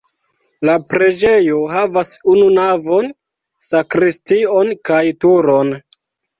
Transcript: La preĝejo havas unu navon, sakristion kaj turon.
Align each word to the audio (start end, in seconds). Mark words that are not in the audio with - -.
La 0.69 0.77
preĝejo 0.93 1.59
havas 1.73 2.15
unu 2.33 2.49
navon, 2.57 3.13
sakristion 3.69 4.75
kaj 4.93 5.03
turon. 5.23 5.75